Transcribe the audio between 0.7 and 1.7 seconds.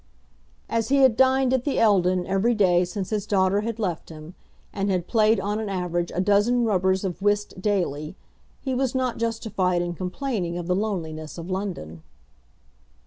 he had dined at